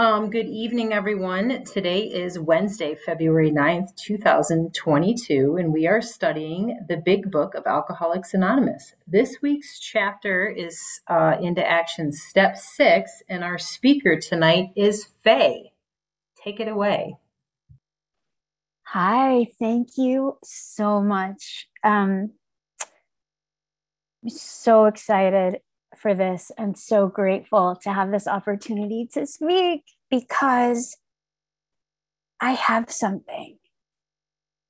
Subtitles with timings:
[0.00, 1.62] Um, good evening, everyone.
[1.64, 8.32] Today is Wednesday, February 9th, 2022, and we are studying the Big Book of Alcoholics
[8.32, 8.94] Anonymous.
[9.06, 15.72] This week's chapter is uh, into action step six, and our speaker tonight is Faye.
[16.42, 17.18] Take it away.
[18.84, 21.68] Hi, thank you so much.
[21.84, 22.30] Um,
[24.22, 25.58] I'm so excited
[26.00, 30.96] for this and so grateful to have this opportunity to speak because
[32.40, 33.58] I have something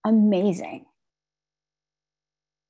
[0.05, 0.86] amazing.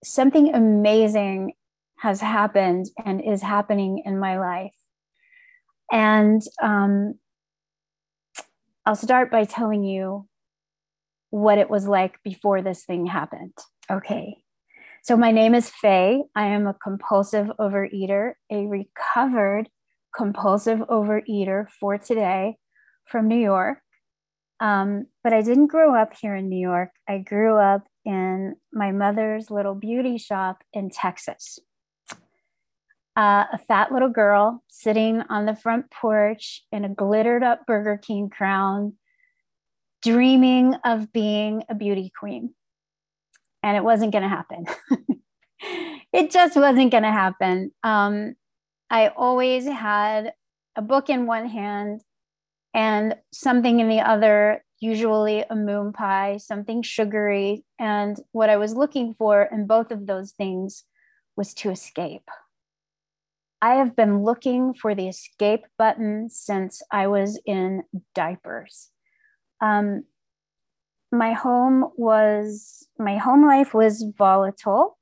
[0.04, 1.54] Something amazing
[1.98, 4.74] has happened and is happening in my life.
[5.90, 7.14] And um,
[8.86, 10.26] I'll start by telling you
[11.30, 13.54] what it was like before this thing happened.
[13.90, 14.39] Okay.
[15.02, 16.24] So, my name is Faye.
[16.34, 19.70] I am a compulsive overeater, a recovered
[20.14, 22.56] compulsive overeater for today
[23.06, 23.78] from New York.
[24.60, 26.90] Um, but I didn't grow up here in New York.
[27.08, 31.58] I grew up in my mother's little beauty shop in Texas.
[33.16, 37.96] Uh, a fat little girl sitting on the front porch in a glittered up Burger
[37.96, 38.96] King crown,
[40.02, 42.54] dreaming of being a beauty queen
[43.62, 44.66] and it wasn't going to happen.
[46.12, 47.72] it just wasn't going to happen.
[47.82, 48.34] Um,
[48.90, 50.32] I always had
[50.76, 52.02] a book in one hand
[52.74, 57.64] and something in the other, usually a moon pie, something sugary.
[57.78, 60.84] And what I was looking for in both of those things
[61.36, 62.28] was to escape.
[63.62, 67.82] I have been looking for the escape button since I was in
[68.14, 68.88] diapers.
[69.60, 70.04] Um,
[71.12, 74.98] my home was my home life was volatile.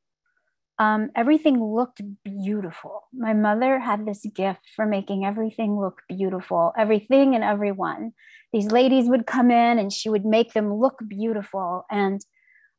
[0.79, 3.09] Um, everything looked beautiful.
[3.13, 8.13] My mother had this gift for making everything look beautiful everything and everyone.
[8.53, 12.25] These ladies would come in and she would make them look beautiful and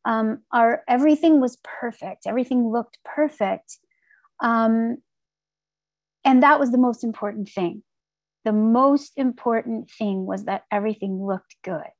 [0.05, 2.25] um, our everything was perfect.
[2.25, 3.77] Everything looked perfect.
[4.41, 4.97] Um,
[6.23, 7.83] and that was the most important thing.
[8.45, 11.91] The most important thing was that everything looked good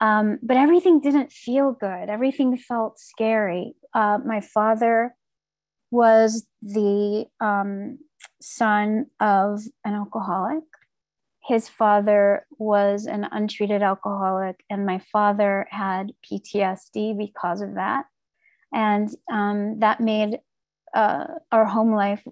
[0.00, 2.08] um, but everything didn't feel good.
[2.08, 3.74] Everything felt scary.
[3.92, 5.14] Uh, my father
[5.90, 7.98] was the um,
[8.40, 10.64] son of an alcoholic.
[11.46, 18.04] His father was an untreated alcoholic, and my father had PTSD because of that.
[18.72, 20.38] And um, that made
[20.94, 22.24] uh, our home life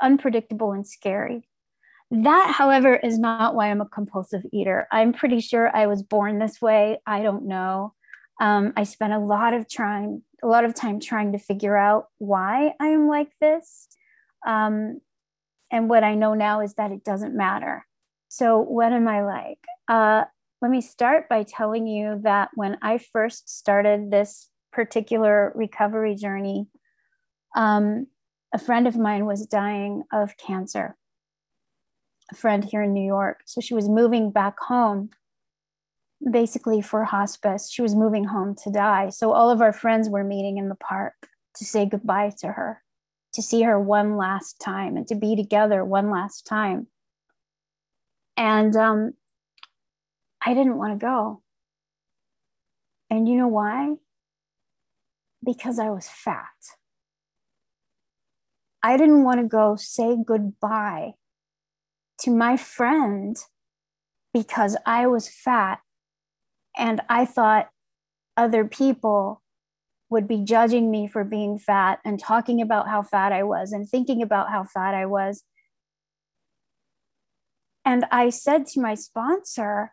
[0.00, 1.46] unpredictable and scary.
[2.22, 4.86] That, however, is not why I'm a compulsive eater.
[4.92, 7.00] I'm pretty sure I was born this way.
[7.04, 7.92] I don't know.
[8.40, 12.06] Um, I spent a lot of trying, a lot of time trying to figure out
[12.18, 13.88] why I am like this.
[14.46, 15.00] Um,
[15.72, 17.84] and what I know now is that it doesn't matter.
[18.28, 19.58] So, what am I like?
[19.88, 20.24] Uh,
[20.62, 26.68] let me start by telling you that when I first started this particular recovery journey,
[27.56, 28.06] um,
[28.52, 30.96] a friend of mine was dying of cancer
[32.30, 33.42] a friend here in New York.
[33.44, 35.10] So she was moving back home
[36.30, 37.70] basically for hospice.
[37.70, 39.10] She was moving home to die.
[39.10, 41.14] So all of our friends were meeting in the park
[41.56, 42.82] to say goodbye to her,
[43.34, 46.86] to see her one last time and to be together one last time.
[48.36, 49.12] And um,
[50.44, 51.42] I didn't want to go.
[53.10, 53.94] And you know why?
[55.44, 56.48] Because I was fat.
[58.82, 61.14] I didn't want to go say goodbye
[62.24, 63.36] to my friend
[64.32, 65.80] because I was fat
[66.76, 67.68] and I thought
[68.36, 69.42] other people
[70.10, 73.88] would be judging me for being fat and talking about how fat I was and
[73.88, 75.42] thinking about how fat I was.
[77.84, 79.92] And I said to my sponsor,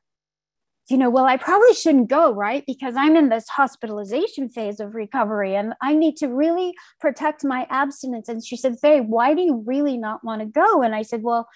[0.90, 2.64] you know, well, I probably shouldn't go, right?
[2.66, 7.68] Because I'm in this hospitalization phase of recovery and I need to really protect my
[7.70, 8.28] abstinence.
[8.30, 10.82] And she said, Faye, why do you really not want to go?
[10.82, 11.47] And I said, well,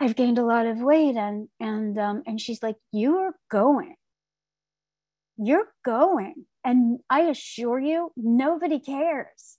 [0.00, 3.96] I've gained a lot of weight and and um, and she's like you're going.
[5.38, 6.46] You're going.
[6.64, 9.58] And I assure you nobody cares.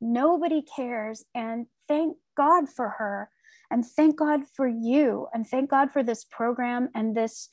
[0.00, 1.24] Nobody cares.
[1.34, 3.30] And thank God for her.
[3.70, 5.28] And thank God for you.
[5.32, 7.48] And thank God for this program and this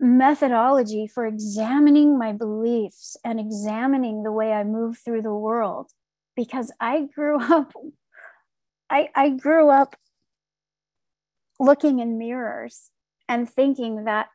[0.00, 5.90] methodology for examining my beliefs and examining the way I move through the world.
[6.34, 7.72] Because I grew up
[8.90, 9.96] I, I grew up
[11.60, 12.90] looking in mirrors
[13.28, 14.28] and thinking that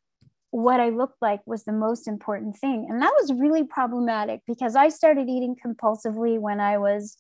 [0.51, 2.88] what I looked like was the most important thing.
[2.89, 7.18] And that was really problematic because I started eating compulsively when I was,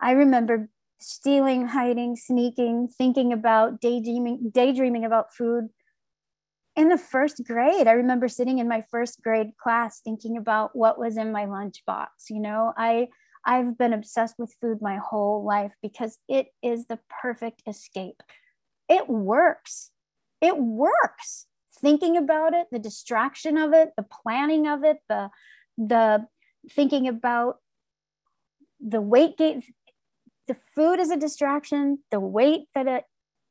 [0.00, 0.70] I remember
[1.00, 5.68] stealing, hiding, sneaking, thinking about daydreaming, daydreaming about food.
[6.76, 10.98] In the first grade, I remember sitting in my first grade class thinking about what
[10.98, 12.08] was in my lunchbox.
[12.30, 13.08] You know, I
[13.46, 18.22] I've been obsessed with food my whole life because it is the perfect escape.
[18.88, 19.90] It works.
[20.40, 21.46] It works.
[21.80, 25.30] Thinking about it, the distraction of it, the planning of it, the
[25.76, 26.26] the
[26.70, 27.56] thinking about
[28.80, 29.62] the weight gain
[30.46, 33.04] the food is a distraction the weight that it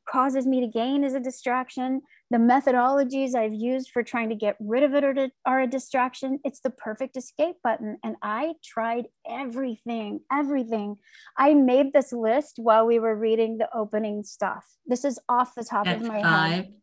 [0.09, 2.01] causes me to gain is a distraction.
[2.31, 5.67] The methodologies i've used for trying to get rid of it are, to, are a
[5.67, 6.39] distraction.
[6.44, 10.97] It's the perfect escape button and i tried everything everything.
[11.38, 14.65] I made this list while we were reading the opening stuff.
[14.85, 16.51] This is off the top That's of my five.
[16.51, 16.73] head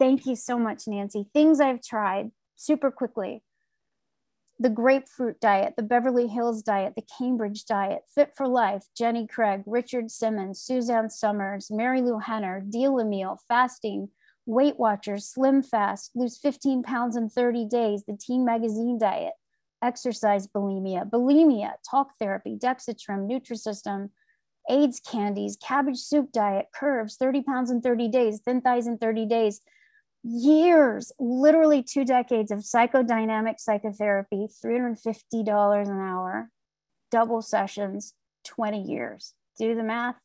[0.00, 1.26] thank you so much nancy.
[1.32, 3.42] Things i've tried super quickly
[4.60, 9.62] the grapefruit diet, the Beverly Hills diet, the Cambridge diet, Fit for Life, Jenny Craig,
[9.64, 14.10] Richard Simmons, Suzanne Somers, Mary Lou Henner, Deal Meal, fasting,
[14.44, 19.32] Weight Watchers, Slim Fast, lose 15 pounds in 30 days, the Teen Magazine diet,
[19.82, 24.10] exercise bulimia, bulimia, talk therapy, Dexatrim, Nutrisystem,
[24.68, 29.24] Ayds candies, cabbage soup diet, curves, 30 pounds in 30 days, thin thighs in 30
[29.24, 29.62] days,
[30.22, 36.50] years, literally two decades of psychodynamic psychotherapy, $350 an hour,
[37.10, 38.14] double sessions,
[38.44, 39.34] 20 years.
[39.58, 40.16] Do the math.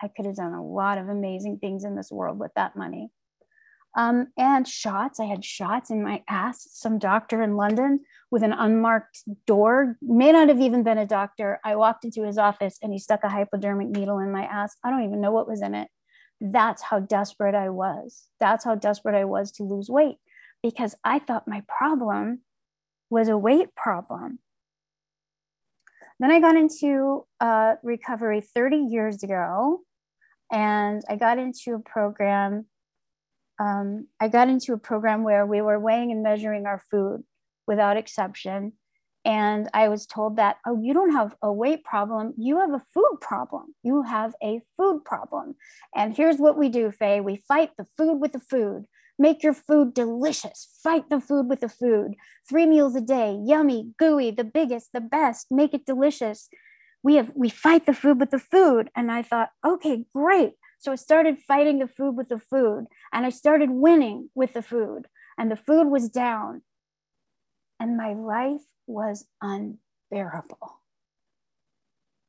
[0.00, 3.10] I could have done a lot of amazing things in this world with that money.
[3.96, 5.18] Um, and shots.
[5.18, 6.68] I had shots in my ass.
[6.70, 11.58] Some doctor in London with an unmarked door, may not have even been a doctor.
[11.64, 14.76] I walked into his office and he stuck a hypodermic needle in my ass.
[14.84, 15.88] I don't even know what was in it
[16.40, 18.26] that's how desperate I was.
[18.40, 20.18] That's how desperate I was to lose weight
[20.62, 22.40] because I thought my problem
[23.10, 24.38] was a weight problem.
[26.20, 29.82] Then I got into uh, recovery 30 years ago
[30.50, 32.66] and I got into a program.
[33.60, 37.22] Um, I got into a program where we were weighing and measuring our food
[37.66, 38.72] without exception
[39.28, 42.80] and I was told that, oh, you don't have a weight problem, you have a
[42.94, 43.74] food problem.
[43.82, 45.54] You have a food problem.
[45.94, 48.86] And here's what we do, Faye we fight the food with the food.
[49.18, 50.78] Make your food delicious.
[50.82, 52.14] Fight the food with the food.
[52.48, 55.48] Three meals a day, yummy, gooey, the biggest, the best.
[55.50, 56.48] Make it delicious.
[57.02, 58.88] We have we fight the food with the food.
[58.96, 60.54] And I thought, okay, great.
[60.78, 64.62] So I started fighting the food with the food, and I started winning with the
[64.62, 66.62] food, and the food was down.
[67.80, 70.80] And my life was unbearable.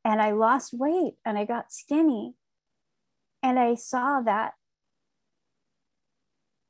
[0.06, 2.36] And I lost weight and I got skinny.
[3.42, 4.54] And I saw that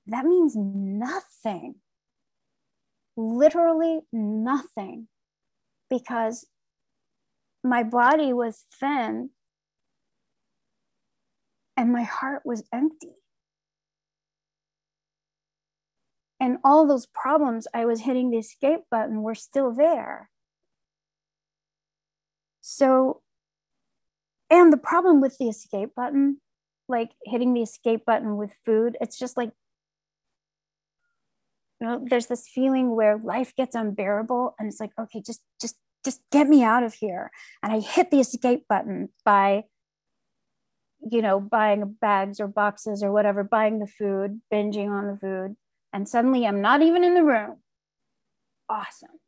[0.08, 1.76] that means nothing,
[3.16, 5.08] literally nothing,
[5.90, 6.48] because
[7.64, 9.30] my body was thin
[11.78, 13.16] and my heart was empty.
[16.40, 20.30] And all those problems I was hitting the escape button were still there.
[22.62, 23.22] So,
[24.50, 26.40] and the problem with the escape button,
[26.88, 29.52] like hitting the escape button with food, it's just like,
[31.82, 35.76] you know, there's this feeling where life gets unbearable and it's like, okay, just, just,
[36.06, 37.32] just get me out of here.
[37.64, 39.64] And I hit the escape button by,
[41.02, 45.56] you know, buying bags or boxes or whatever, buying the food, binging on the food,
[45.94, 47.58] and suddenly I'm not even in the room.
[48.70, 49.20] Awesome.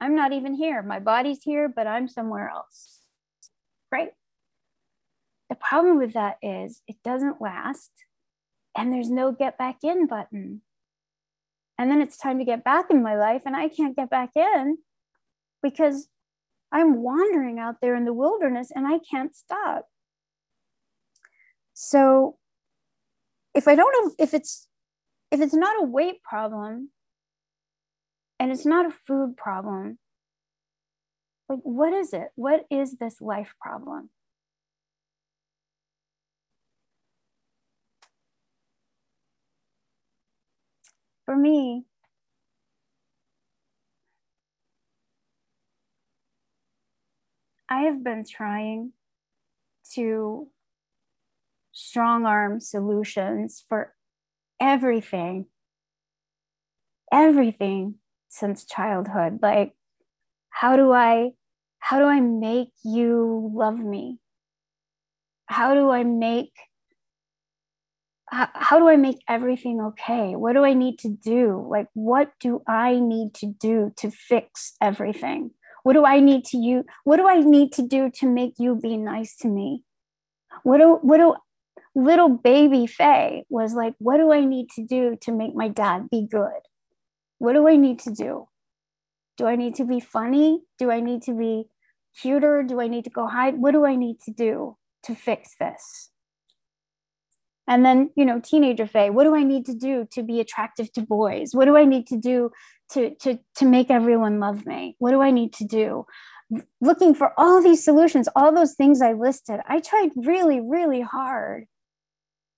[0.00, 0.82] I'm not even here.
[0.82, 3.00] My body's here, but I'm somewhere else.
[3.90, 4.10] Great.
[5.48, 7.90] The problem with that is it doesn't last
[8.76, 10.62] and there's no get back in button.
[11.78, 14.30] And then it's time to get back in my life and I can't get back
[14.34, 14.78] in
[15.62, 16.08] because
[16.72, 19.86] I'm wandering out there in the wilderness and I can't stop.
[21.74, 22.38] So
[23.54, 24.68] if I don't have, if it's
[25.32, 26.90] if it's not a weight problem
[28.38, 29.98] and it's not a food problem,
[31.48, 32.28] like what is it?
[32.34, 34.10] What is this life problem?
[41.24, 41.84] For me,
[47.70, 48.92] I have been trying
[49.94, 50.48] to
[51.72, 53.94] strong arm solutions for
[54.62, 55.46] everything,
[57.12, 57.96] everything
[58.28, 59.40] since childhood.
[59.42, 59.72] Like,
[60.50, 61.32] how do I,
[61.80, 64.20] how do I make you love me?
[65.46, 66.52] How do I make,
[68.30, 70.36] how, how do I make everything okay?
[70.36, 71.66] What do I need to do?
[71.68, 75.50] Like, what do I need to do to fix everything?
[75.82, 76.84] What do I need to you?
[77.02, 79.82] What do I need to do to make you be nice to me?
[80.62, 81.34] What do what do
[81.94, 86.08] little baby Faye was like, what do I need to do to make my dad
[86.10, 86.60] be good?
[87.38, 88.48] What do I need to do?
[89.36, 90.62] Do I need to be funny?
[90.78, 91.64] Do I need to be
[92.20, 92.62] cuter?
[92.62, 93.58] Do I need to go hide?
[93.58, 96.10] What do I need to do to fix this?
[97.68, 100.92] And then, you know, teenager Faye, what do I need to do to be attractive
[100.94, 101.54] to boys?
[101.54, 102.50] What do I need to do
[102.92, 104.96] to, to, to make everyone love me?
[104.98, 106.04] What do I need to do?
[106.80, 109.60] Looking for all these solutions, all those things I listed.
[109.66, 111.66] I tried really, really hard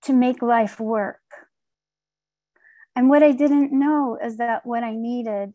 [0.05, 1.19] to make life work.
[2.95, 5.53] And what I didn't know is that what I needed,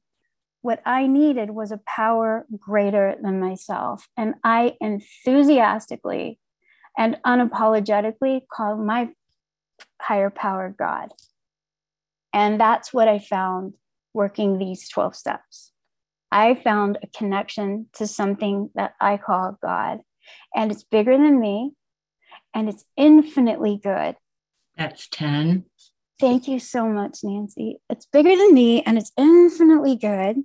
[0.63, 4.07] what I needed was a power greater than myself.
[4.17, 6.39] And I enthusiastically
[6.99, 9.11] and unapologetically called my
[10.01, 11.13] higher power God.
[12.33, 13.75] And that's what I found
[14.13, 15.73] working these 12 steps.
[16.33, 20.01] I found a connection to something that I call God,
[20.55, 21.73] and it's bigger than me,
[22.55, 24.17] and it's infinitely good.
[24.81, 25.67] That's 10.
[26.19, 27.79] Thank you so much, Nancy.
[27.89, 30.39] It's bigger than me, and it's infinitely good.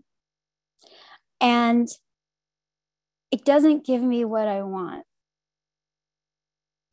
[1.42, 1.88] And
[3.32, 5.06] it doesn't give me what I want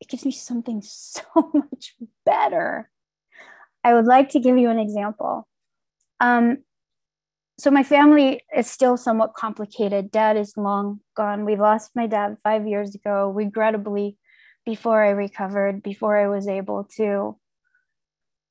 [0.03, 1.23] it gives me something so
[1.53, 1.95] much
[2.25, 2.89] better.
[3.83, 5.47] I would like to give you an example.
[6.19, 6.59] Um,
[7.57, 10.11] so my family is still somewhat complicated.
[10.11, 11.45] Dad is long gone.
[11.45, 14.17] We lost my dad five years ago, regrettably,
[14.65, 17.37] before I recovered, before I was able to,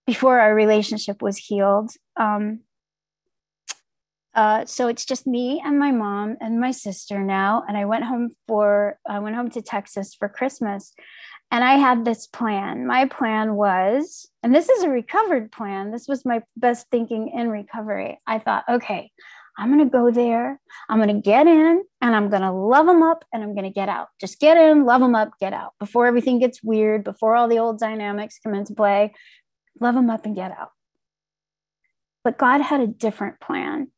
[0.06, 1.92] before our relationship was healed.
[2.16, 2.60] Um,
[4.34, 7.64] uh, so it's just me and my mom and my sister now.
[7.68, 10.94] And I went home for I went home to Texas for Christmas,
[11.50, 12.86] and I had this plan.
[12.86, 15.90] My plan was, and this is a recovered plan.
[15.90, 18.18] This was my best thinking in recovery.
[18.26, 19.10] I thought, okay,
[19.58, 20.58] I'm going to go there.
[20.88, 23.64] I'm going to get in and I'm going to love them up and I'm going
[23.64, 24.08] to get out.
[24.20, 27.58] Just get in, love them up, get out before everything gets weird, before all the
[27.58, 29.12] old dynamics come into play.
[29.80, 30.70] Love them up and get out.
[32.24, 33.88] But God had a different plan.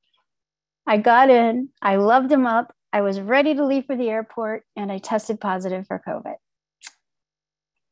[0.86, 4.64] I got in, I loved him up, I was ready to leave for the airport,
[4.76, 6.34] and I tested positive for COVID.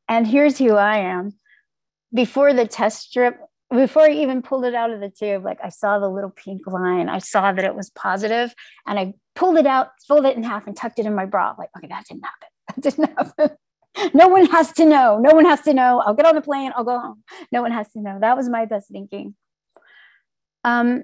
[0.07, 1.33] And here's who I am.
[2.13, 3.39] Before the test strip,
[3.73, 6.65] before I even pulled it out of the tube, like I saw the little pink
[6.67, 8.53] line, I saw that it was positive,
[8.85, 11.55] and I pulled it out, folded it in half, and tucked it in my bra.
[11.57, 12.47] Like, okay, that didn't happen.
[12.69, 13.57] That didn't happen.
[14.13, 15.19] no one has to know.
[15.19, 15.99] No one has to know.
[15.99, 16.71] I'll get on the plane.
[16.75, 17.23] I'll go home.
[17.51, 18.19] No one has to know.
[18.21, 19.35] That was my best thinking.
[20.63, 21.03] Um,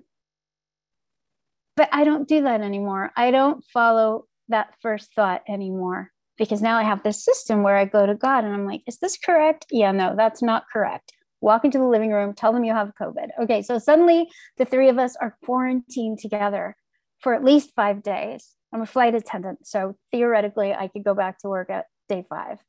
[1.75, 3.11] but I don't do that anymore.
[3.15, 7.85] I don't follow that first thought anymore because now I have this system where I
[7.85, 9.65] go to God and I'm like, is this correct?
[9.69, 11.11] Yeah, no, that's not correct.
[11.41, 13.29] Walk into the living room, tell them you have COVID.
[13.43, 16.75] Okay, so suddenly the three of us are quarantined together
[17.19, 18.55] for at least five days.
[18.73, 22.59] I'm a flight attendant, so theoretically I could go back to work at day five,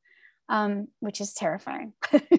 [0.49, 1.93] um, which is terrifying.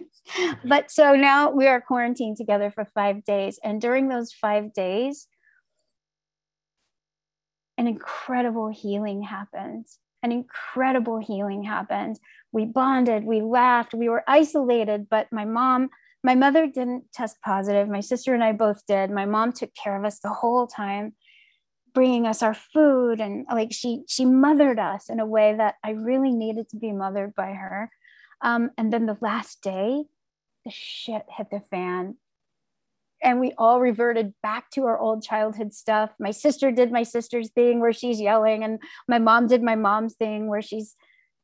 [0.65, 3.59] but so now we are quarantined together for five days.
[3.63, 5.27] And during those five days,
[7.77, 12.19] an incredible healing happens an incredible healing happened.
[12.51, 15.89] We bonded, we laughed, we were isolated, but my mom,
[16.23, 17.87] my mother didn't test positive.
[17.89, 19.09] My sister and I both did.
[19.09, 21.13] My mom took care of us the whole time
[21.93, 25.91] bringing us our food and like she she mothered us in a way that I
[25.91, 27.89] really needed to be mothered by her.
[28.41, 30.03] Um, and then the last day,
[30.63, 32.15] the shit hit the fan
[33.23, 36.11] and we all reverted back to our old childhood stuff.
[36.19, 40.15] My sister did my sister's thing where she's yelling, and my mom did my mom's
[40.15, 40.95] thing where she's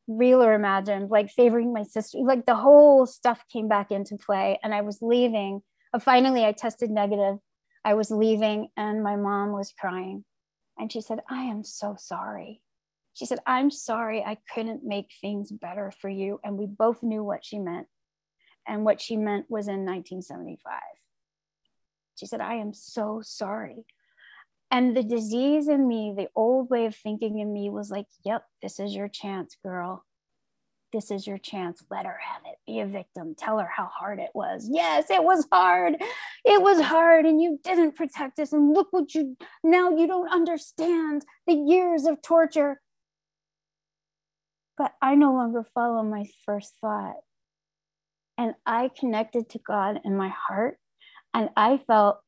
[0.08, 2.20] real or imagined, like favoring my sister.
[2.20, 4.60] Like the whole stuff came back into play.
[4.64, 5.62] And I was leaving.
[5.94, 7.38] Uh, finally, I tested negative.
[7.86, 10.26] I was leaving, and my mom was crying.
[10.78, 12.62] And she said, I am so sorry.
[13.14, 16.40] She said, I'm sorry I couldn't make things better for you.
[16.44, 17.88] And we both knew what she meant.
[18.68, 20.74] And what she meant was in 1975.
[22.16, 23.86] She said, I am so sorry.
[24.70, 28.44] And the disease in me, the old way of thinking in me was like, yep,
[28.62, 30.04] this is your chance, girl.
[30.94, 31.84] This is your chance.
[31.90, 32.58] Let her have it.
[32.66, 33.36] Be a victim.
[33.38, 34.68] Tell her how hard it was.
[34.72, 35.96] Yes, it was hard.
[36.46, 37.26] It was hard.
[37.26, 38.54] And you didn't protect us.
[38.54, 42.82] And look what you, now you don't understand the years of torture.
[44.78, 47.16] But I no longer follow my first thought.
[48.38, 50.78] And I connected to God in my heart
[51.34, 52.20] and I felt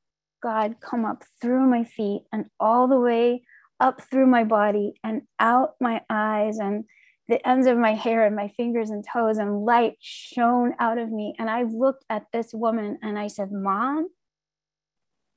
[0.41, 3.43] God come up through my feet and all the way
[3.79, 6.85] up through my body and out my eyes and
[7.29, 11.11] the ends of my hair and my fingers and toes, and light shone out of
[11.11, 11.35] me.
[11.37, 14.09] And I looked at this woman and I said, Mom,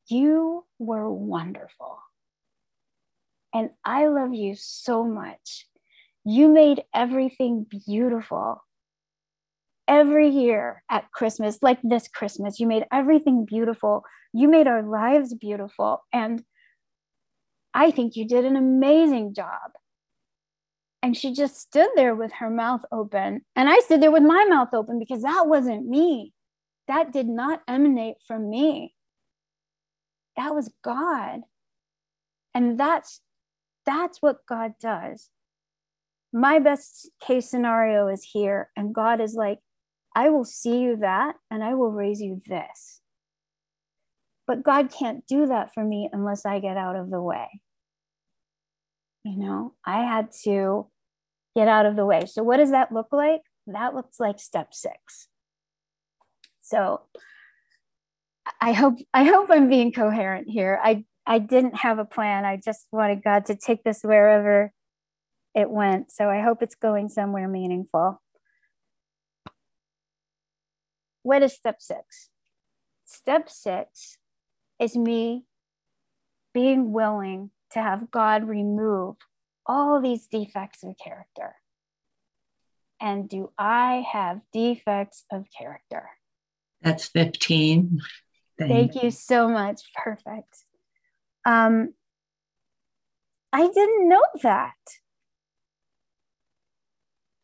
[0.09, 1.99] you were wonderful.
[3.55, 5.67] And I love you so much.
[6.25, 8.65] You made everything beautiful.
[9.89, 14.05] Every year at Christmas, like this Christmas, you made everything beautiful.
[14.33, 16.05] You made our lives beautiful.
[16.13, 16.43] And
[17.75, 19.73] I think you did an amazing job.
[21.03, 23.43] And she just stood there with her mouth open.
[23.57, 26.33] And I stood there with my mouth open because that wasn't me.
[26.87, 28.95] That did not emanate from me.
[30.37, 31.41] That was God.
[32.55, 33.21] And that's
[33.85, 35.29] that's what God does.
[36.33, 39.59] My best case scenario is here and God is like,
[40.15, 43.01] I will see you that and I will raise you this.
[44.47, 47.47] But God can't do that for me unless I get out of the way.
[49.25, 50.89] You know, I had to
[51.55, 52.25] get out of the way.
[52.27, 53.43] So, what does that look like?
[53.69, 55.29] That looks like step six.
[56.61, 57.03] So,
[58.61, 60.81] I hope I hope I'm being coherent here.
[60.83, 62.45] I I didn't have a plan.
[62.45, 64.73] I just wanted God to take this wherever
[65.55, 66.11] it went.
[66.13, 68.22] So I hope it's going somewhere meaningful.
[71.23, 72.29] What is step six?
[73.05, 74.19] Step six
[74.79, 75.45] is me
[76.55, 79.17] being willing to have God remove
[79.67, 81.57] all these defects of character.
[83.01, 86.09] And do I have defects of character?
[86.83, 88.01] That's 15.
[88.59, 89.81] Thank you so much.
[89.97, 90.65] Perfect.
[91.45, 91.95] Um,
[93.53, 94.75] I didn't know that.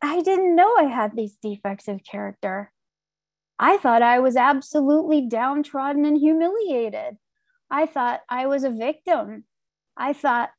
[0.01, 2.71] I didn't know I had these defects of character.
[3.59, 7.17] I thought I was absolutely downtrodden and humiliated.
[7.69, 9.43] I thought I was a victim.
[9.97, 10.49] I thought,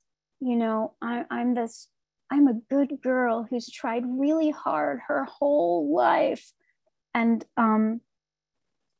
[0.40, 1.88] you know, I, I'm this,
[2.30, 6.52] I'm a good girl who's tried really hard her whole life.
[7.14, 8.02] And um,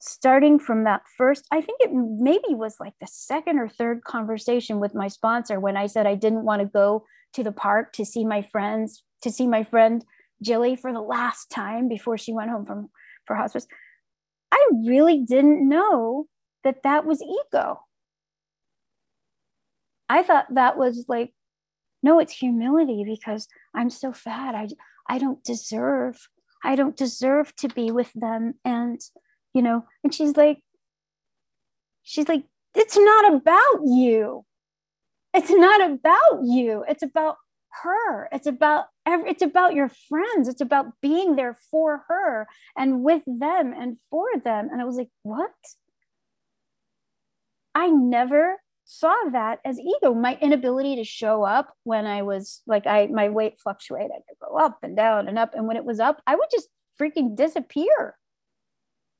[0.01, 4.81] starting from that first, I think it maybe was like the second or third conversation
[4.81, 7.05] with my sponsor when I said I didn't want to go
[7.35, 10.05] to the park to see my friends, to see my friend
[10.43, 12.89] Jilly for the last time before she went home from
[13.27, 13.67] for hospice.
[14.53, 16.27] I really didn't know
[16.65, 17.81] that that was ego.
[20.09, 21.33] I thought that was like,
[22.03, 24.55] no, it's humility because I'm so fat.
[24.55, 24.69] I
[25.09, 26.19] I don't deserve.
[26.65, 29.01] I don't deserve to be with them and
[29.55, 30.59] you know and she's like
[32.03, 34.45] she's like it's not about you
[35.35, 37.37] it's not about you it's about
[37.83, 38.87] her it's about
[39.27, 40.49] it's about your friends.
[40.49, 44.69] It's about being there for her and with them and for them.
[44.71, 45.51] And i was like what?
[47.75, 50.15] I never saw that as ego.
[50.15, 54.11] My inability to show up when i was like i my weight fluctuated.
[54.13, 55.55] I go up and down and up.
[55.55, 56.69] And when it was up i would just
[57.01, 58.17] freaking disappear.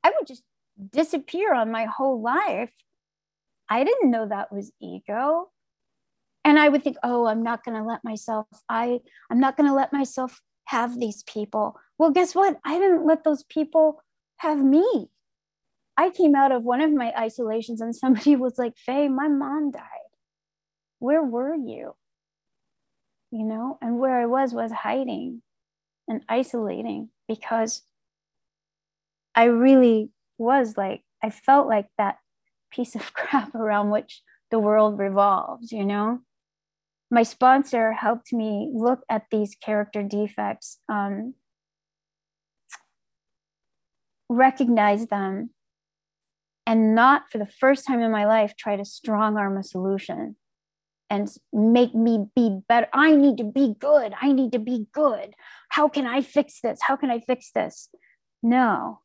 [0.03, 0.43] I would just
[0.91, 2.71] disappear on my whole life.
[3.69, 5.49] I didn't know that was ego.
[6.43, 8.99] And I would think, oh, I'm not going to let myself, I,
[9.29, 11.77] I'm not going to let myself have these people.
[11.97, 12.59] Well, guess what?
[12.65, 14.01] I didn't let those people
[14.37, 15.09] have me.
[15.97, 19.71] I came out of one of my isolations and somebody was like, Faye, my mom
[19.71, 19.83] died.
[20.99, 21.95] Where were you?
[23.31, 25.41] You know, and where I was was hiding
[26.07, 27.83] and isolating because
[29.35, 32.17] I really was like, I felt like that
[32.71, 36.19] piece of crap around which the world revolves, you know?
[37.13, 41.33] My sponsor helped me look at these character defects, um,
[44.29, 45.49] recognize them,
[46.65, 50.37] and not for the first time in my life try to strong arm a solution
[51.09, 52.87] and make me be better.
[52.93, 54.13] I need to be good.
[54.21, 55.33] I need to be good.
[55.67, 56.79] How can I fix this?
[56.81, 57.89] How can I fix this?
[58.41, 59.01] No,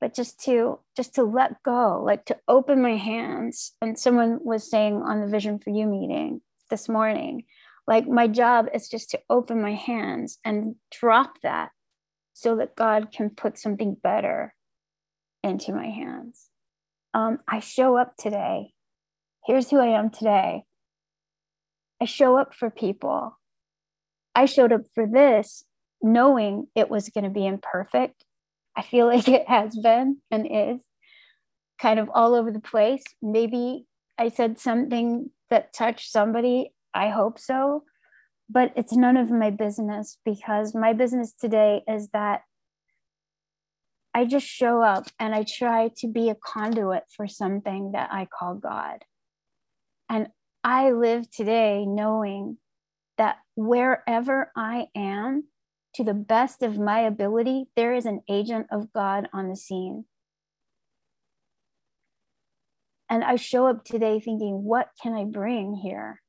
[0.00, 4.70] but just to just to let go like to open my hands and someone was
[4.70, 7.44] saying on the vision for you meeting this morning.
[7.86, 11.70] Like my job is just to open my hands and drop that
[12.32, 14.54] so that god can put something better
[15.42, 16.48] into my hands.
[17.14, 18.72] Um, i show up today.
[19.46, 20.64] Here's who i am today.
[22.00, 23.38] I show up for people.
[24.34, 25.64] I showed up for this
[26.02, 28.24] knowing it was going to be imperfect.
[28.76, 30.82] I feel like it has been and is
[31.80, 33.04] kind of all over the place.
[33.22, 33.86] Maybe
[34.18, 36.72] I said something that touched somebody.
[36.94, 37.84] I hope so.
[38.48, 42.42] But it's none of my business because my business today is that
[44.14, 48.26] I just show up and I try to be a conduit for something that I
[48.26, 49.04] call God.
[50.08, 50.28] And
[50.64, 52.58] I live today knowing
[53.18, 55.44] that wherever I am,
[55.96, 60.04] to the best of my ability, there is an agent of God on the scene.
[63.08, 66.20] And I show up today thinking, what can I bring here?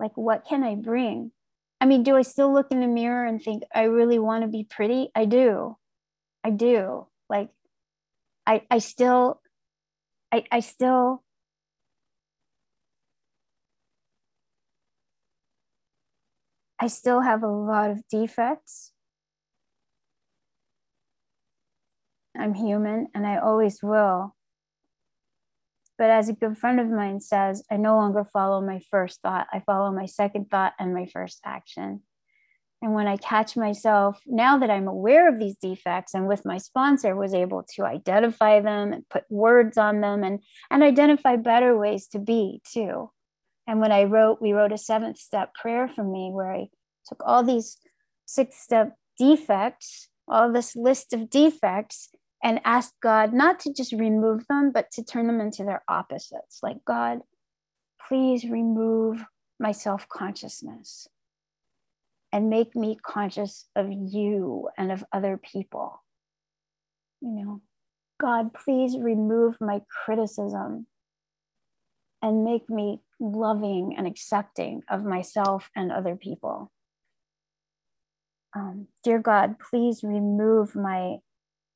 [0.00, 1.32] Like, what can I bring?
[1.80, 4.48] I mean, do I still look in the mirror and think I really want to
[4.48, 5.10] be pretty?
[5.14, 5.76] I do.
[6.42, 7.06] I do.
[7.28, 7.50] Like,
[8.46, 9.40] I, I still,
[10.32, 11.22] I, I still,
[16.78, 18.92] I still have a lot of defects.
[22.38, 24.35] I'm human and I always will.
[25.98, 29.46] But as a good friend of mine says, I no longer follow my first thought.
[29.52, 32.02] I follow my second thought and my first action.
[32.82, 36.58] And when I catch myself, now that I'm aware of these defects and with my
[36.58, 41.76] sponsor was able to identify them and put words on them and, and identify better
[41.76, 43.10] ways to be too.
[43.66, 46.68] And when I wrote, we wrote a seventh step prayer for me where I
[47.08, 47.78] took all these
[48.26, 52.10] six step defects, all this list of defects,
[52.42, 56.60] and ask God not to just remove them, but to turn them into their opposites.
[56.62, 57.20] Like, God,
[58.08, 59.24] please remove
[59.58, 61.08] my self consciousness
[62.32, 66.02] and make me conscious of you and of other people.
[67.20, 67.60] You know,
[68.20, 70.86] God, please remove my criticism
[72.22, 76.70] and make me loving and accepting of myself and other people.
[78.54, 81.18] Um, dear God, please remove my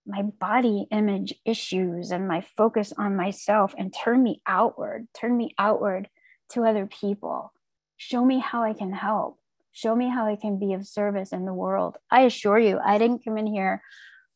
[0.07, 5.55] my body image issues and my focus on myself and turn me outward, turn me
[5.59, 6.09] outward
[6.51, 7.53] to other people.
[7.97, 9.39] Show me how I can help.
[9.73, 11.97] Show me how I can be of service in the world.
[12.11, 13.83] I assure you, I didn't come in here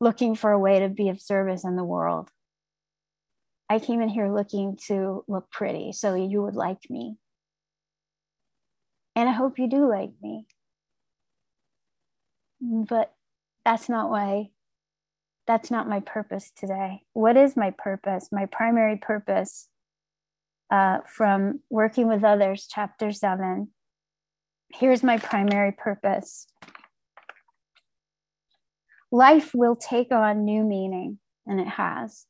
[0.00, 2.30] looking for a way to be of service in the world.
[3.68, 7.16] I came in here looking to look pretty so you would like me.
[9.16, 10.46] And I hope you do like me.
[12.60, 13.12] But
[13.64, 14.50] that's not why
[15.46, 17.02] that's not my purpose today.
[17.12, 18.28] What is my purpose?
[18.32, 19.68] My primary purpose
[20.70, 23.68] uh, from working with others, chapter seven.
[24.72, 26.46] Here's my primary purpose
[29.12, 32.26] life will take on new meaning, and it has.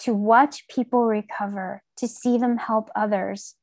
[0.00, 3.56] To watch people recover, to see them help others,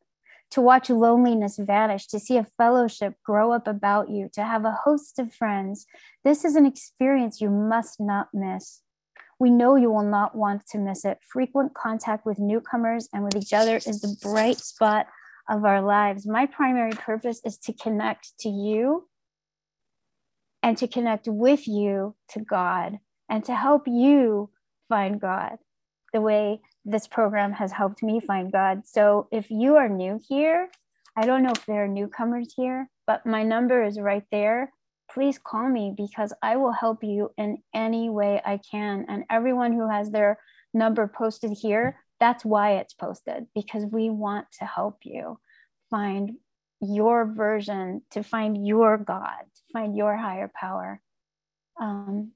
[0.51, 4.79] to watch loneliness vanish, to see a fellowship grow up about you, to have a
[4.83, 5.85] host of friends.
[6.25, 8.81] This is an experience you must not miss.
[9.39, 11.19] We know you will not want to miss it.
[11.27, 15.07] Frequent contact with newcomers and with each other is the bright spot
[15.49, 16.25] of our lives.
[16.25, 19.07] My primary purpose is to connect to you
[20.63, 24.49] and to connect with you to God and to help you
[24.89, 25.57] find God
[26.13, 28.83] the way this program has helped me find God.
[28.85, 30.69] So if you are new here,
[31.17, 34.71] I don't know if there are newcomers here, but my number is right there
[35.11, 39.05] please call me because I will help you in any way I can.
[39.07, 40.39] And everyone who has their
[40.73, 45.39] number posted here, that's why it's posted because we want to help you
[45.89, 46.33] find
[46.81, 51.01] your version, to find your God, to find your higher power.
[51.79, 52.31] Um,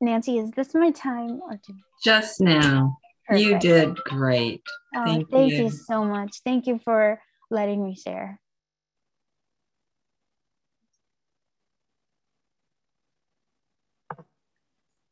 [0.00, 1.76] Nancy, is this my time or did...
[2.02, 2.96] just now?
[3.26, 3.46] Perfect.
[3.46, 4.62] You did great.
[4.96, 5.64] Oh, thank, thank you.
[5.64, 6.40] you so much.
[6.44, 7.20] Thank you for
[7.50, 8.40] letting me share.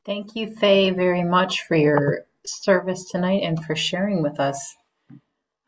[0.06, 4.76] Thank you, Faye, very much for your service tonight and for sharing with us.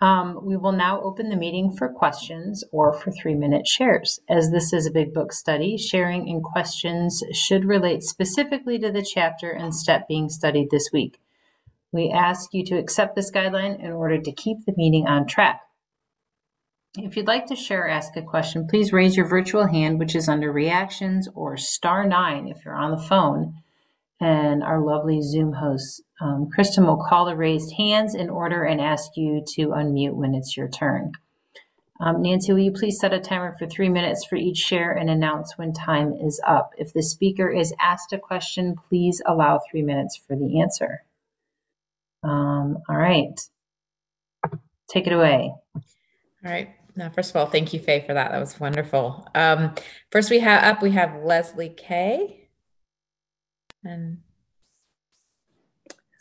[0.00, 4.20] Um, we will now open the meeting for questions or for three minute shares.
[4.28, 9.02] As this is a big book study, sharing and questions should relate specifically to the
[9.02, 11.20] chapter and step being studied this week.
[11.90, 15.62] We ask you to accept this guideline in order to keep the meeting on track.
[16.96, 20.14] If you'd like to share or ask a question, please raise your virtual hand, which
[20.14, 23.54] is under reactions, or star nine if you're on the phone
[24.20, 28.80] and our lovely Zoom host, um, Kristen, will call the raised hands in order and
[28.80, 31.12] ask you to unmute when it's your turn.
[32.00, 35.10] Um, Nancy, will you please set a timer for three minutes for each share and
[35.10, 36.70] announce when time is up?
[36.78, 41.04] If the speaker is asked a question, please allow three minutes for the answer.
[42.22, 43.40] Um, all right.
[44.88, 45.52] Take it away.
[45.74, 45.82] All
[46.44, 46.70] right.
[46.94, 48.32] Now, first of all, thank you, Faye, for that.
[48.32, 49.28] That was wonderful.
[49.34, 49.74] Um,
[50.10, 52.47] first, we have up, we have Leslie Kay.
[53.84, 54.18] And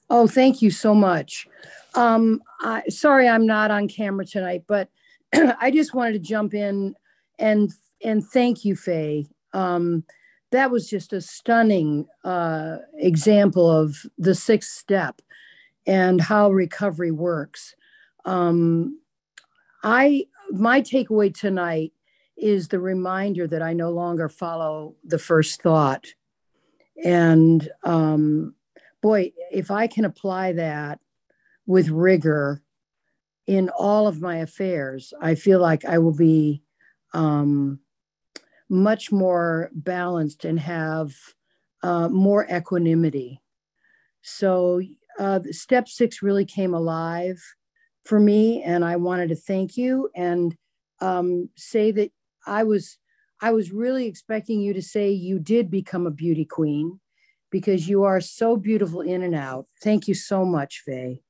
[0.10, 1.48] oh, thank you so much.
[1.96, 4.89] Um, I, sorry, I'm not on camera tonight, but
[5.34, 6.96] I just wanted to jump in
[7.39, 7.72] and
[8.04, 9.28] and thank you, Faye.
[9.54, 10.04] Um,
[10.52, 15.22] that was just a stunning uh, example of the sixth step
[15.86, 17.76] and how recovery works.
[18.26, 19.00] Um,
[19.84, 21.93] I my takeaway tonight
[22.38, 26.06] is the reminder that I no longer follow the first thought
[27.03, 28.55] and um,
[29.01, 30.99] boy, if I can apply that
[31.65, 32.62] with rigor
[33.45, 36.63] in all of my affairs, I feel like I will be
[37.13, 37.79] um,
[38.69, 41.13] much more balanced and have
[41.83, 43.41] uh, more equanimity.
[44.21, 44.81] So,
[45.19, 47.41] uh, step six really came alive
[48.03, 50.55] for me, and I wanted to thank you and
[50.99, 52.12] um, say that
[52.45, 52.97] I was
[53.39, 57.00] I was really expecting you to say you did become a beauty queen
[57.52, 59.67] because you are so beautiful in and out.
[59.84, 61.21] Thank you so much, Faye.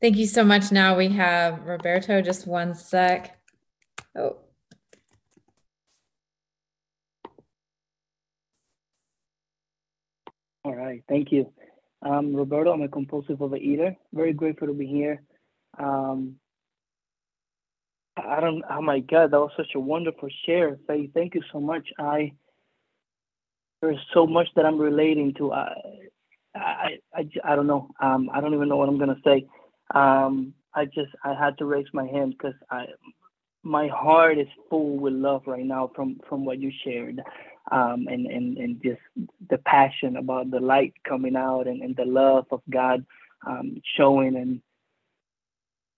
[0.00, 0.70] Thank you so much.
[0.70, 3.36] Now we have Roberto, just one sec.
[4.16, 4.36] Oh.
[10.64, 11.52] All right, thank you.
[12.02, 13.96] Um, Roberto, I'm a compulsive overeater.
[14.12, 15.22] Very grateful to be here.
[15.76, 16.36] Um,
[18.16, 18.62] I don't.
[18.70, 20.78] Oh my God, that was such a wonderful share.
[20.86, 21.88] Faye, thank you so much.
[21.98, 22.32] I
[23.80, 25.52] there's so much that I'm relating to.
[25.52, 25.74] I
[26.54, 27.90] I I, I don't know.
[28.00, 29.46] Um, I don't even know what I'm gonna say.
[29.94, 32.86] Um, I just I had to raise my hand because I
[33.62, 37.20] my heart is full with love right now from from what you shared
[37.72, 39.00] um, and, and and just
[39.50, 43.04] the passion about the light coming out and, and the love of god
[43.46, 44.60] um, showing and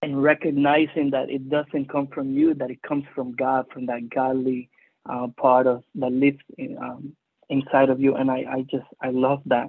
[0.03, 4.09] and recognizing that it doesn't come from you that it comes from god from that
[4.11, 4.69] godly
[5.09, 7.15] uh, part of that lives in, um,
[7.49, 9.69] inside of you and I, I just i love that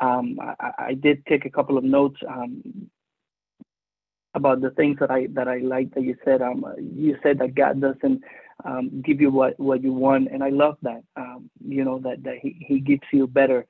[0.00, 2.90] um, I, I did take a couple of notes um,
[4.34, 6.42] about the things that I that I like that you said.
[6.42, 8.22] Um, you said that God doesn't
[8.64, 11.02] um, give you what what you want, and I love that.
[11.16, 13.66] Um, you know that that He He gives you better.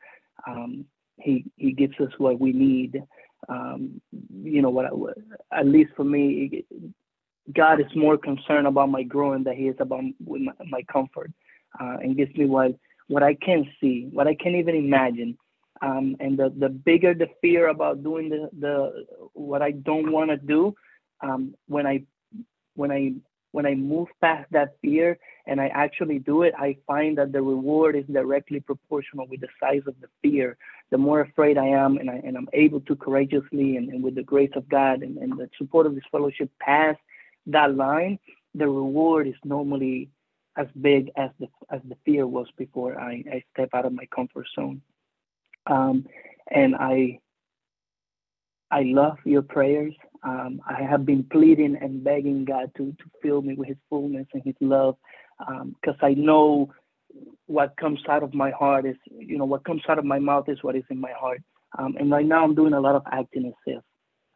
[1.19, 3.03] He He gives us what we need.
[3.49, 4.01] Um,
[4.43, 4.87] you know what?
[4.87, 6.65] I, At least for me,
[7.55, 11.33] God is more concerned about my growing than He is about my, my comfort,
[11.81, 12.73] uh, and gives me what
[13.09, 15.37] what I can see, what I can't even imagine.
[15.83, 20.31] Um, and the, the bigger the fear about doing the, the what I don't want
[20.31, 20.75] to do,
[21.23, 22.05] um, when I
[22.75, 23.15] when I
[23.53, 27.43] when I move past that fear and I actually do it, I find that the
[27.43, 30.57] reward is directly proportional with the size of the fear.
[30.91, 34.15] The more afraid I am, and, I, and I'm able to courageously and, and with
[34.15, 36.97] the grace of God and, and the support of this fellowship pass
[37.47, 38.19] that line,
[38.55, 40.11] the reward is normally
[40.57, 44.07] as big as the as the fear was before I, I step out of my
[44.15, 44.83] comfort zone.
[45.67, 46.07] Um,
[46.51, 47.21] and I,
[48.73, 49.95] I love your prayers.
[50.25, 54.27] Um, I have been pleading and begging God to, to fill me with His fullness
[54.33, 54.97] and His love,
[55.39, 56.73] because um, I know
[57.47, 60.49] what comes out of my heart is, you know, what comes out of my mouth
[60.49, 61.43] is what is in my heart.
[61.79, 63.83] Um, and right now, I'm doing a lot of acting as if.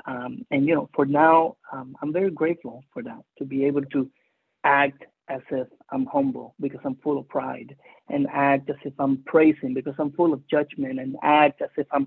[0.06, 3.84] Um, and you know, for now, um, I'm very grateful for that to be able
[3.86, 4.10] to
[4.64, 7.74] act as if I'm humble because I'm full of pride,
[8.10, 11.86] and act as if I'm praising because I'm full of judgment, and act as if
[11.90, 12.06] I'm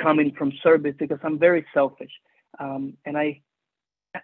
[0.00, 2.12] coming from service because I'm very selfish.
[2.58, 3.40] Um, and I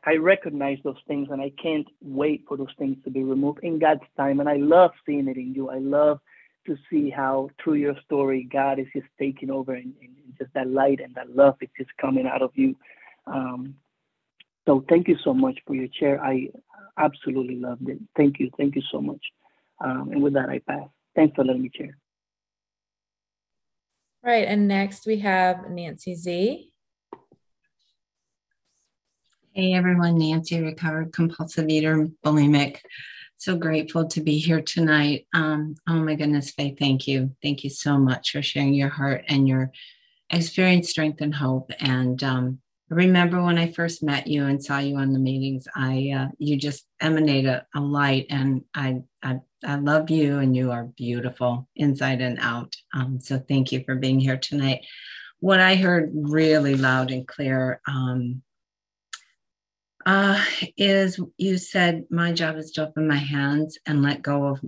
[0.04, 3.80] I recognize those things, and I can't wait for those things to be removed in
[3.80, 4.38] God's time.
[4.38, 5.68] And I love seeing it in you.
[5.68, 6.20] I love
[6.66, 10.68] to see how through your story, God is just taking over, and, and just that
[10.68, 12.76] light and that love is just coming out of you.
[13.26, 13.74] Um,
[14.66, 16.22] so thank you so much for your chair.
[16.22, 16.48] I
[16.96, 17.98] absolutely loved it.
[18.16, 18.50] Thank you.
[18.56, 19.24] Thank you so much.
[19.80, 20.88] Um, and with that, I pass.
[21.16, 21.99] Thanks for letting me chair.
[24.22, 24.46] Right.
[24.46, 26.72] And next we have Nancy Z.
[29.52, 32.78] Hey everyone, Nancy, recovered compulsive eater, bulimic.
[33.36, 35.26] So grateful to be here tonight.
[35.32, 37.34] Um, oh my goodness, Faye, thank you.
[37.42, 39.72] Thank you so much for sharing your heart and your
[40.28, 41.72] experience, strength, and hope.
[41.80, 46.12] And um, remember when I first met you and saw you on the meetings, I
[46.16, 50.72] uh, you just emanate a, a light, and I, I, I love you, and you
[50.72, 52.74] are beautiful inside and out.
[52.92, 54.84] Um, so thank you for being here tonight.
[55.38, 58.42] What I heard really loud and clear um,
[60.06, 60.42] uh,
[60.76, 64.60] is you said my job is to open my hands and let go of.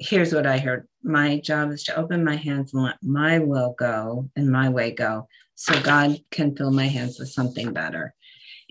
[0.00, 3.74] Here's what I heard: my job is to open my hands and let my will
[3.78, 8.14] go and my way go so God can fill my hands with something better.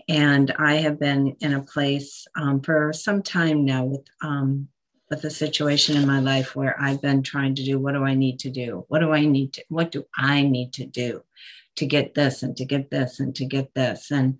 [0.08, 4.68] And I have been in a place um, for some time now with um,
[5.08, 8.14] with a situation in my life where I've been trying to do what do I
[8.14, 8.84] need to do?
[8.88, 9.64] What do I need to?
[9.68, 11.22] What do I need to do
[11.76, 14.10] to get this and to get this and to get this?
[14.10, 14.38] And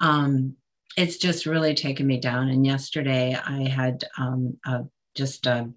[0.00, 0.56] um,
[0.96, 2.48] it's just really taken me down.
[2.48, 4.82] And yesterday I had um, a,
[5.14, 5.70] just a,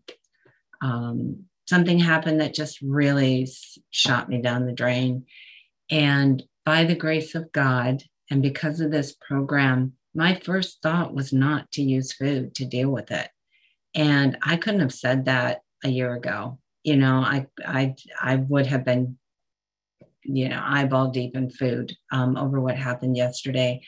[0.81, 3.47] um, something happened that just really
[3.91, 5.25] shot me down the drain
[5.91, 11.31] and by the grace of God, and because of this program, my first thought was
[11.31, 13.29] not to use food to deal with it.
[13.93, 16.59] And I couldn't have said that a year ago.
[16.83, 19.17] You know, I I I would have been
[20.27, 23.79] you know, eyeball deep in food um, over what happened yesterday.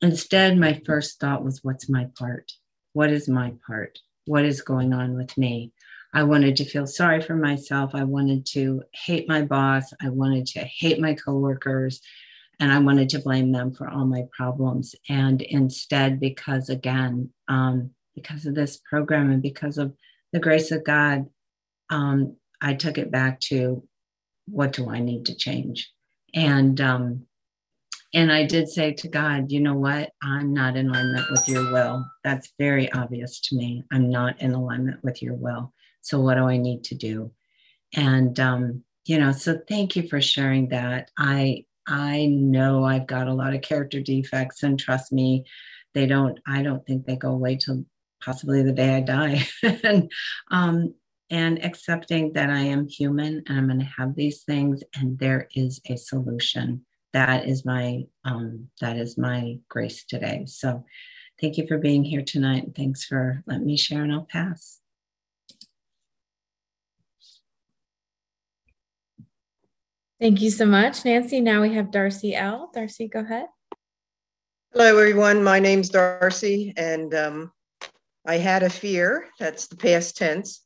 [0.00, 2.52] Instead, my first thought was, what's my part?
[2.92, 3.98] What is my part?
[4.26, 5.72] What is going on with me?
[6.12, 7.90] I wanted to feel sorry for myself.
[7.94, 9.92] I wanted to hate my boss.
[10.00, 12.00] I wanted to hate my coworkers.
[12.60, 14.94] And I wanted to blame them for all my problems.
[15.08, 19.92] And instead, because again, um, because of this program and because of
[20.32, 21.26] the grace of God,
[21.90, 23.82] um, I took it back to
[24.46, 25.90] what do I need to change?
[26.32, 27.26] And um,
[28.14, 30.10] and I did say to God, you know what?
[30.22, 32.06] I'm not in alignment with your will.
[32.22, 33.82] That's very obvious to me.
[33.92, 35.72] I'm not in alignment with your will.
[36.00, 37.32] So what do I need to do?
[37.94, 41.10] And um, you know, so thank you for sharing that.
[41.18, 45.44] I I know I've got a lot of character defects, and trust me,
[45.92, 46.38] they don't.
[46.46, 47.84] I don't think they go away till
[48.22, 49.46] possibly the day I die.
[49.62, 50.10] and
[50.50, 50.94] um,
[51.30, 55.48] and accepting that I am human and I'm going to have these things and there
[55.54, 56.84] is a solution.
[57.14, 60.46] That is my um, that is my grace today.
[60.46, 60.84] So
[61.40, 64.80] thank you for being here tonight and thanks for letting me share and I'll pass.
[70.20, 71.40] Thank you so much, Nancy.
[71.40, 72.70] Now we have Darcy L.
[72.74, 73.46] Darcy, go ahead.
[74.72, 75.44] Hello, everyone.
[75.44, 77.52] My name's Darcy, and um,
[78.26, 80.62] I had a fear, that's the past tense,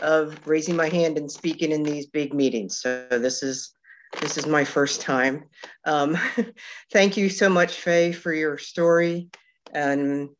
[0.00, 2.80] of raising my hand and speaking in these big meetings.
[2.80, 3.72] So this is
[4.20, 5.44] this is my first time.
[5.84, 6.16] Um,
[6.92, 9.28] thank you so much, Faye, for your story.
[9.72, 10.30] And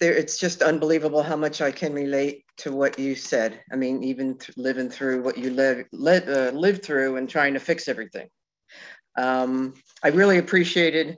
[0.00, 3.60] there, it's just unbelievable how much I can relate to what you said.
[3.72, 7.54] I mean, even th- living through what you live, live, uh, lived through and trying
[7.54, 8.28] to fix everything.
[9.16, 11.16] Um, I really appreciated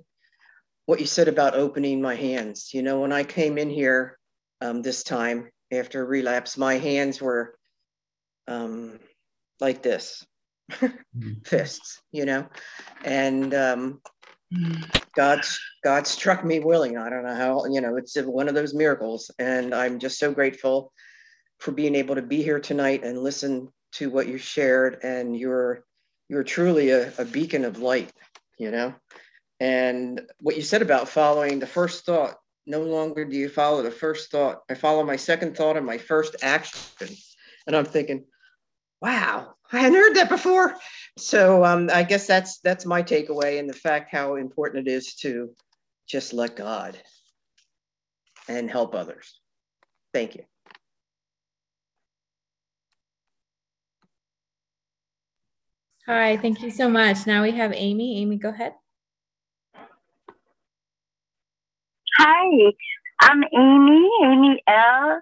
[0.86, 2.70] what you said about opening my hands.
[2.72, 4.18] You know, when I came in here
[4.60, 7.54] um, this time after relapse, my hands were
[8.48, 8.98] um,
[9.60, 10.24] like this.
[11.44, 12.48] fists, you know,
[13.04, 14.00] and um,
[15.14, 15.44] God,
[15.84, 16.96] God struck me willing.
[16.96, 20.32] I don't know how, you know, it's one of those miracles, and I'm just so
[20.32, 20.92] grateful
[21.58, 24.98] for being able to be here tonight and listen to what you shared.
[25.02, 25.84] And you're,
[26.28, 28.10] you're truly a, a beacon of light,
[28.58, 28.94] you know.
[29.60, 33.90] And what you said about following the first thought, no longer do you follow the
[33.90, 34.60] first thought.
[34.70, 37.14] I follow my second thought and my first action.
[37.66, 38.24] And I'm thinking,
[39.02, 40.76] wow, I hadn't heard that before.
[41.18, 45.14] So um, I guess that's that's my takeaway and the fact how important it is
[45.16, 45.54] to
[46.08, 46.98] just let God
[48.48, 49.38] and help others.
[50.12, 50.42] Thank you.
[56.06, 57.26] Hi, thank you so much.
[57.26, 58.20] Now we have Amy.
[58.22, 58.72] Amy, go ahead.
[62.18, 62.72] Hi,
[63.20, 65.20] I'm Amy, Amy L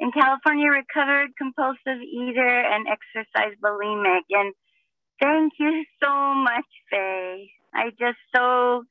[0.00, 4.24] in California, recovered compulsive eater and exercise bulimic.
[4.30, 4.54] And
[5.20, 7.50] thank you so much, Faye.
[7.74, 8.84] I just so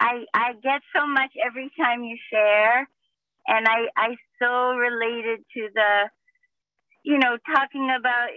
[0.00, 2.88] I I get so much every time you share,
[3.48, 6.08] and I I so related to the,
[7.02, 8.28] you know, talking about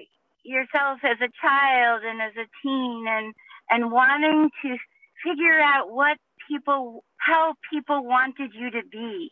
[0.43, 3.35] yourself as a child and as a teen, and
[3.69, 4.77] and wanting to
[5.23, 6.17] figure out what
[6.49, 9.31] people how people wanted you to be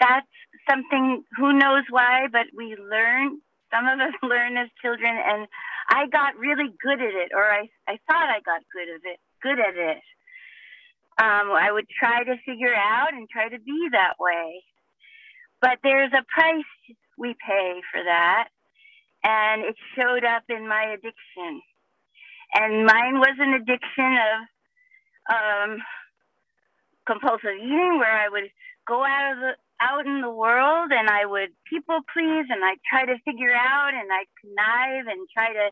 [0.00, 0.26] that's
[0.68, 3.40] something who knows why, but we learn.
[3.72, 5.46] Some of us learn as children, and
[5.88, 9.18] I got really good at it, or I, I thought I got good at it.
[9.42, 10.02] Good at it.
[11.20, 14.64] Um, I would try to figure out and try to be that way,
[15.60, 16.64] but there's a price
[17.18, 18.48] we pay for that,
[19.22, 21.60] and it showed up in my addiction.
[22.54, 24.36] And mine was an addiction of
[25.36, 25.78] um,
[27.06, 28.50] compulsive eating, where I would
[28.86, 29.52] go out of the
[29.82, 33.90] out in the world and I would people please and I'd try to figure out
[33.94, 35.70] and I'd connive and try to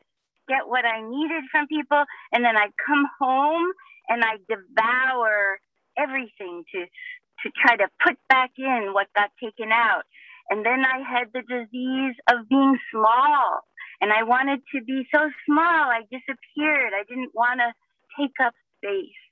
[0.48, 2.02] get what I needed from people.
[2.32, 3.72] And then I'd come home
[4.08, 5.60] and I'd devour
[5.96, 10.02] everything to, to try to put back in what got taken out.
[10.50, 13.62] And then I had the disease of being small
[14.00, 15.86] and I wanted to be so small.
[15.86, 16.92] I disappeared.
[16.98, 17.70] I didn't want to
[18.18, 19.22] take up space.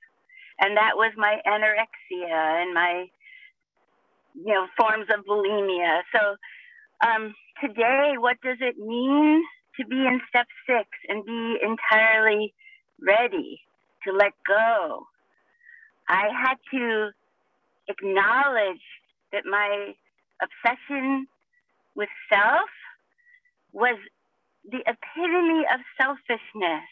[0.61, 3.07] And that was my anorexia and my
[4.35, 6.01] you know, forms of bulimia.
[6.15, 6.35] So
[7.07, 9.43] um, today, what does it mean
[9.79, 12.53] to be in step six and be entirely
[13.01, 13.61] ready
[14.05, 15.05] to let go?
[16.09, 17.09] I had to
[17.89, 18.81] acknowledge
[19.31, 19.93] that my
[20.41, 21.27] obsession
[21.95, 22.69] with self
[23.73, 23.97] was
[24.69, 26.85] the epitome of selfishness.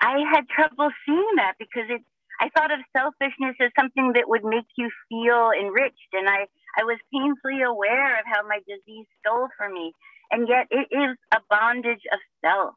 [0.00, 2.02] I had trouble seeing that because it
[2.40, 6.12] I thought of selfishness as something that would make you feel enriched.
[6.14, 6.46] And I,
[6.78, 9.92] I was painfully aware of how my disease stole from me.
[10.30, 12.74] And yet it is a bondage of self.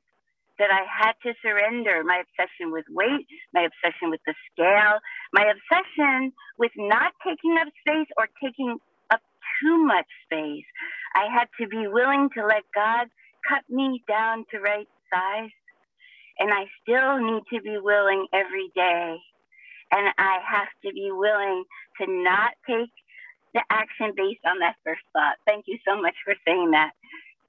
[0.60, 5.00] that I had to surrender my obsession with weight, my obsession with the scale,
[5.34, 8.78] my obsession with not taking up space or taking
[9.12, 9.22] up
[9.62, 10.66] too much space.
[11.16, 13.08] I had to be willing to let God
[13.50, 15.52] cut me down to right size.
[16.40, 19.18] And I still need to be willing every day.
[19.92, 21.64] And I have to be willing
[22.02, 22.92] to not take
[23.54, 25.38] the action based on that first thought.
[25.48, 26.92] Thank you so much for saying that.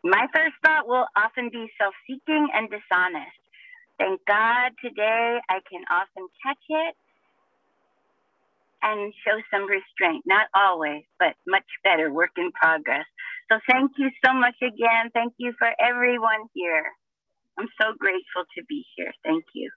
[0.04, 3.36] My first thought will often be self seeking and dishonest.
[3.98, 6.94] Thank God today I can often catch it
[8.82, 10.24] and show some restraint.
[10.26, 13.06] Not always, but much better, work in progress.
[13.52, 15.10] So thank you so much again.
[15.14, 16.86] Thank you for everyone here.
[17.58, 19.12] I'm so grateful to be here.
[19.24, 19.70] Thank you.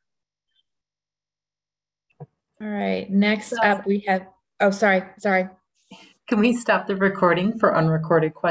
[2.62, 3.10] All right.
[3.10, 4.28] Next up, we have,
[4.60, 5.50] oh, sorry, sorry.
[6.28, 8.40] Can we stop the recording for unrecorded questions?